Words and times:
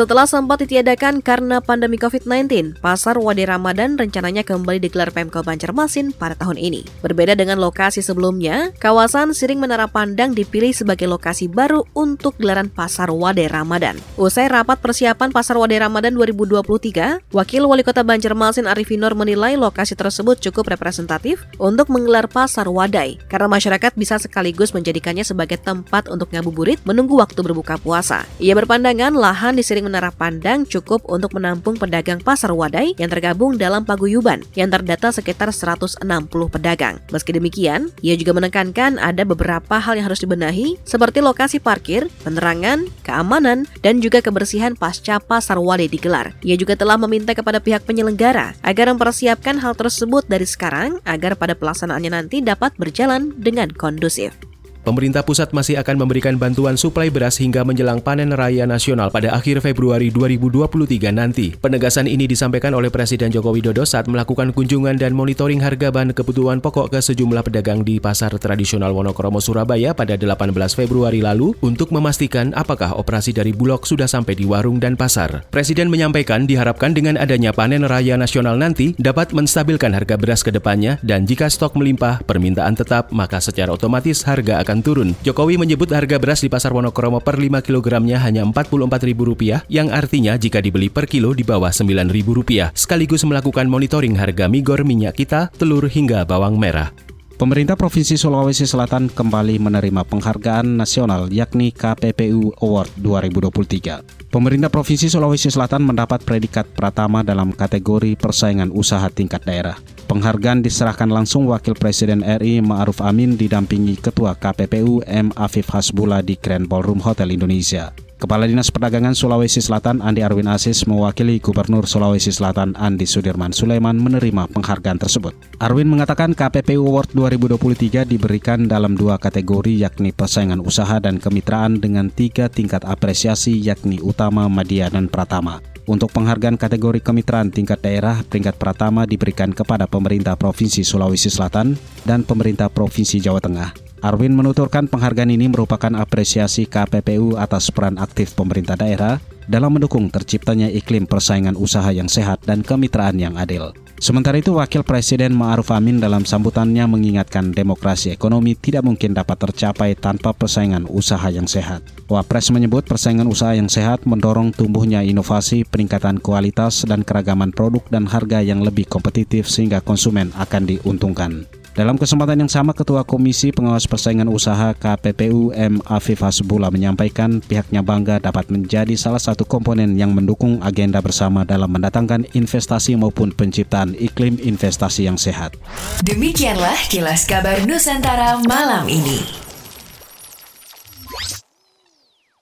Setelah 0.00 0.24
sempat 0.24 0.64
ditiadakan 0.64 1.20
karena 1.20 1.60
pandemi 1.60 2.00
COVID-19, 2.00 2.80
Pasar 2.80 3.20
Wade 3.20 3.44
Ramadan 3.44 4.00
rencananya 4.00 4.40
kembali 4.40 4.80
digelar 4.80 5.12
Pemkot 5.12 5.44
Banjarmasin 5.44 6.16
pada 6.16 6.32
tahun 6.40 6.56
ini. 6.56 6.88
Berbeda 7.04 7.36
dengan 7.36 7.60
lokasi 7.60 8.00
sebelumnya, 8.00 8.72
kawasan 8.80 9.36
Siring 9.36 9.60
Menara 9.60 9.84
Pandang 9.92 10.32
dipilih 10.32 10.72
sebagai 10.72 11.04
lokasi 11.04 11.52
baru 11.52 11.84
untuk 11.92 12.32
gelaran 12.40 12.72
Pasar 12.72 13.12
Wade 13.12 13.44
Ramadan. 13.52 14.00
Usai 14.16 14.48
rapat 14.48 14.80
persiapan 14.80 15.36
Pasar 15.36 15.60
Wade 15.60 15.76
Ramadan 15.76 16.16
2023, 16.16 17.20
Wakil 17.36 17.68
Wali 17.68 17.84
Kota 17.84 18.00
Banjarmasin 18.00 18.72
Arifinor 18.72 19.12
menilai 19.12 19.60
lokasi 19.60 20.00
tersebut 20.00 20.40
cukup 20.40 20.72
representatif 20.72 21.44
untuk 21.60 21.92
menggelar 21.92 22.24
Pasar 22.24 22.72
Wadai, 22.72 23.20
karena 23.28 23.52
masyarakat 23.52 23.92
bisa 24.00 24.16
sekaligus 24.16 24.72
menjadikannya 24.72 25.28
sebagai 25.28 25.60
tempat 25.60 26.08
untuk 26.08 26.32
ngabuburit 26.32 26.80
menunggu 26.88 27.20
waktu 27.20 27.44
berbuka 27.44 27.76
puasa. 27.76 28.24
Ia 28.40 28.56
berpandangan 28.56 29.12
lahan 29.12 29.60
di 29.60 29.60
Siring 29.60 29.89
Menara 29.90 30.14
Pandang 30.14 30.62
cukup 30.62 31.02
untuk 31.10 31.34
menampung 31.34 31.74
pedagang 31.74 32.22
pasar 32.22 32.54
wadai 32.54 32.94
yang 32.94 33.10
tergabung 33.10 33.58
dalam 33.58 33.82
paguyuban 33.82 34.46
yang 34.54 34.70
terdata 34.70 35.10
sekitar 35.10 35.50
160 35.50 36.06
pedagang. 36.46 37.02
Meski 37.10 37.34
demikian, 37.34 37.90
ia 37.98 38.14
juga 38.14 38.38
menekankan 38.38 39.02
ada 39.02 39.26
beberapa 39.26 39.82
hal 39.82 39.98
yang 39.98 40.06
harus 40.06 40.22
dibenahi 40.22 40.78
seperti 40.86 41.18
lokasi 41.18 41.58
parkir, 41.58 42.06
penerangan, 42.22 42.86
keamanan, 43.02 43.66
dan 43.82 43.98
juga 43.98 44.22
kebersihan 44.22 44.78
pasca 44.78 45.18
pasar 45.18 45.58
wadai 45.58 45.90
digelar. 45.90 46.30
Ia 46.46 46.54
juga 46.54 46.78
telah 46.78 46.94
meminta 46.94 47.34
kepada 47.34 47.58
pihak 47.58 47.82
penyelenggara 47.82 48.54
agar 48.62 48.94
mempersiapkan 48.94 49.58
hal 49.58 49.74
tersebut 49.74 50.30
dari 50.30 50.46
sekarang 50.46 51.02
agar 51.02 51.34
pada 51.34 51.58
pelaksanaannya 51.58 52.14
nanti 52.14 52.38
dapat 52.38 52.70
berjalan 52.78 53.34
dengan 53.34 53.74
kondusif. 53.74 54.49
Pemerintah 54.80 55.20
pusat 55.20 55.52
masih 55.52 55.76
akan 55.76 56.00
memberikan 56.00 56.40
bantuan 56.40 56.72
suplai 56.80 57.12
beras 57.12 57.36
hingga 57.36 57.60
menjelang 57.68 58.00
panen 58.00 58.32
raya 58.32 58.64
nasional 58.64 59.12
pada 59.12 59.36
akhir 59.36 59.60
Februari 59.60 60.08
2023 60.08 61.12
nanti. 61.12 61.52
Penegasan 61.52 62.08
ini 62.08 62.24
disampaikan 62.24 62.72
oleh 62.72 62.88
Presiden 62.88 63.28
Joko 63.28 63.52
Widodo 63.52 63.84
saat 63.84 64.08
melakukan 64.08 64.56
kunjungan 64.56 64.96
dan 64.96 65.12
monitoring 65.12 65.60
harga 65.60 65.92
bahan 65.92 66.16
kebutuhan 66.16 66.64
pokok 66.64 66.96
ke 66.96 67.00
sejumlah 67.04 67.44
pedagang 67.44 67.84
di 67.84 68.00
Pasar 68.00 68.32
Tradisional 68.40 68.96
Wonokromo 68.96 69.36
Surabaya 69.36 69.92
pada 69.92 70.16
18 70.16 70.48
Februari 70.72 71.20
lalu 71.20 71.52
untuk 71.60 71.92
memastikan 71.92 72.56
apakah 72.56 72.96
operasi 72.96 73.36
dari 73.36 73.52
Bulog 73.52 73.84
sudah 73.84 74.08
sampai 74.08 74.32
di 74.32 74.48
warung 74.48 74.80
dan 74.80 74.96
pasar. 74.96 75.44
Presiden 75.52 75.92
menyampaikan 75.92 76.48
diharapkan 76.48 76.96
dengan 76.96 77.20
adanya 77.20 77.52
panen 77.52 77.84
raya 77.84 78.16
nasional 78.16 78.56
nanti 78.56 78.96
dapat 78.96 79.36
menstabilkan 79.36 79.92
harga 79.92 80.16
beras 80.16 80.40
ke 80.40 80.48
depannya 80.48 80.96
dan 81.04 81.28
jika 81.28 81.52
stok 81.52 81.76
melimpah, 81.76 82.24
permintaan 82.24 82.72
tetap, 82.72 83.12
maka 83.12 83.44
secara 83.44 83.76
otomatis 83.76 84.24
harga 84.24 84.64
akan 84.64 84.69
akan 84.70 84.86
turun. 84.86 85.10
Jokowi 85.26 85.58
menyebut 85.58 85.90
harga 85.90 86.22
beras 86.22 86.46
di 86.46 86.46
pasar 86.46 86.70
Wonokromo 86.70 87.18
per 87.18 87.42
5 87.42 87.58
kilogramnya 87.66 88.22
hanya 88.22 88.46
Rp44.000 88.46 89.66
yang 89.66 89.90
artinya 89.90 90.38
jika 90.38 90.62
dibeli 90.62 90.86
per 90.86 91.10
kilo 91.10 91.34
di 91.34 91.42
bawah 91.42 91.74
Rp9.000 91.74 92.70
sekaligus 92.78 93.26
melakukan 93.26 93.66
monitoring 93.66 94.14
harga 94.14 94.46
migor 94.46 94.86
minyak 94.86 95.18
kita, 95.18 95.50
telur 95.58 95.90
hingga 95.90 96.22
bawang 96.22 96.54
merah. 96.54 96.94
Pemerintah 97.40 97.72
Provinsi 97.72 98.20
Sulawesi 98.20 98.68
Selatan 98.68 99.08
kembali 99.08 99.56
menerima 99.56 100.04
penghargaan 100.04 100.76
nasional 100.76 101.32
yakni 101.32 101.72
KPPU 101.72 102.52
Award 102.60 102.92
2023. 103.00 104.28
Pemerintah 104.28 104.68
Provinsi 104.68 105.08
Sulawesi 105.08 105.48
Selatan 105.48 105.88
mendapat 105.88 106.20
predikat 106.20 106.68
pratama 106.68 107.24
dalam 107.24 107.56
kategori 107.56 108.12
persaingan 108.20 108.68
usaha 108.68 109.08
tingkat 109.08 109.40
daerah. 109.48 109.80
Penghargaan 110.10 110.58
diserahkan 110.58 111.06
langsung 111.06 111.46
Wakil 111.46 111.78
Presiden 111.78 112.26
RI 112.26 112.58
Ma'ruf 112.58 112.98
Amin 112.98 113.38
didampingi 113.38 113.94
Ketua 113.94 114.34
KPPU 114.34 115.06
M. 115.06 115.30
Afif 115.38 115.70
Hasbullah 115.70 116.18
di 116.18 116.34
Grand 116.34 116.66
Ballroom 116.66 116.98
Hotel 116.98 117.30
Indonesia. 117.30 117.94
Kepala 118.18 118.50
Dinas 118.50 118.74
Perdagangan 118.74 119.14
Sulawesi 119.14 119.62
Selatan 119.62 120.02
Andi 120.02 120.26
Arwin 120.26 120.50
Asis 120.50 120.82
mewakili 120.90 121.38
Gubernur 121.38 121.86
Sulawesi 121.86 122.34
Selatan 122.34 122.74
Andi 122.74 123.06
Sudirman 123.06 123.54
Sulaiman 123.54 124.02
menerima 124.02 124.50
penghargaan 124.50 124.98
tersebut. 124.98 125.30
Arwin 125.62 125.86
mengatakan 125.86 126.34
KPPU 126.34 126.90
Award 126.90 127.14
2023 127.14 128.02
diberikan 128.02 128.66
dalam 128.66 128.98
dua 128.98 129.14
kategori 129.14 129.78
yakni 129.78 130.10
persaingan 130.10 130.58
usaha 130.58 130.98
dan 130.98 131.22
kemitraan 131.22 131.78
dengan 131.78 132.10
tiga 132.10 132.50
tingkat 132.50 132.82
apresiasi 132.82 133.54
yakni 133.62 134.02
utama, 134.02 134.50
media, 134.50 134.90
dan 134.90 135.06
pratama. 135.06 135.62
Untuk 135.90 136.14
penghargaan 136.14 136.54
kategori 136.54 137.02
kemitraan 137.02 137.50
tingkat 137.50 137.82
daerah, 137.82 138.22
peringkat 138.22 138.62
pertama 138.62 139.10
diberikan 139.10 139.50
kepada 139.50 139.90
pemerintah 139.90 140.38
Provinsi 140.38 140.86
Sulawesi 140.86 141.26
Selatan 141.26 141.74
dan 142.06 142.22
pemerintah 142.22 142.70
Provinsi 142.70 143.18
Jawa 143.18 143.42
Tengah. 143.42 143.74
Arwin 143.98 144.38
menuturkan 144.38 144.86
penghargaan 144.86 145.34
ini 145.34 145.50
merupakan 145.50 145.90
apresiasi 145.98 146.70
KPPU 146.70 147.34
atas 147.34 147.74
peran 147.74 147.98
aktif 147.98 148.38
pemerintah 148.38 148.78
daerah 148.78 149.18
dalam 149.50 149.74
mendukung 149.74 150.06
terciptanya 150.14 150.70
iklim 150.70 151.10
persaingan 151.10 151.58
usaha 151.58 151.90
yang 151.90 152.06
sehat 152.06 152.38
dan 152.46 152.62
kemitraan 152.62 153.18
yang 153.18 153.34
adil. 153.34 153.74
Sementara 154.00 154.40
itu, 154.40 154.56
Wakil 154.56 154.80
Presiden 154.80 155.36
Ma'ruf 155.36 155.68
Amin 155.76 156.00
dalam 156.00 156.24
sambutannya 156.24 156.88
mengingatkan 156.88 157.52
demokrasi 157.52 158.08
ekonomi 158.08 158.56
tidak 158.56 158.80
mungkin 158.80 159.12
dapat 159.12 159.36
tercapai 159.36 159.92
tanpa 159.92 160.32
persaingan 160.32 160.88
usaha 160.88 161.28
yang 161.28 161.44
sehat. 161.44 161.84
Wapres 162.08 162.48
menyebut 162.48 162.88
persaingan 162.88 163.28
usaha 163.28 163.52
yang 163.52 163.68
sehat 163.68 164.08
mendorong 164.08 164.56
tumbuhnya 164.56 165.04
inovasi, 165.04 165.68
peningkatan 165.68 166.16
kualitas, 166.16 166.88
dan 166.88 167.04
keragaman 167.04 167.52
produk 167.52 167.84
dan 167.92 168.08
harga 168.08 168.40
yang 168.40 168.64
lebih 168.64 168.88
kompetitif 168.88 169.52
sehingga 169.52 169.84
konsumen 169.84 170.32
akan 170.32 170.64
diuntungkan. 170.64 171.59
Dalam 171.70 171.94
kesempatan 171.94 172.42
yang 172.42 172.50
sama, 172.50 172.74
Ketua 172.74 173.06
Komisi 173.06 173.54
Pengawas 173.54 173.86
Persaingan 173.86 174.26
Usaha 174.26 174.74
KPPU 174.74 175.54
M. 175.54 175.78
Afif 175.86 176.18
Hasbullah 176.18 176.66
menyampaikan 176.66 177.38
pihaknya 177.38 177.78
bangga 177.78 178.18
dapat 178.18 178.50
menjadi 178.50 178.98
salah 178.98 179.22
satu 179.22 179.46
komponen 179.46 179.94
yang 179.94 180.10
mendukung 180.10 180.58
agenda 180.66 180.98
bersama 180.98 181.46
dalam 181.46 181.70
mendatangkan 181.70 182.26
investasi 182.34 182.98
maupun 182.98 183.30
penciptaan 183.30 183.94
iklim 183.94 184.42
investasi 184.42 185.06
yang 185.06 185.14
sehat. 185.14 185.54
Demikianlah 186.02 186.90
kilas 186.90 187.22
kabar 187.30 187.62
Nusantara 187.62 188.42
malam 188.50 188.90
ini. 188.90 189.49